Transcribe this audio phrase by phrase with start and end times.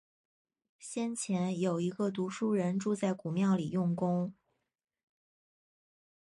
[0.79, 4.33] 先前，有一个读书人住在古庙里用功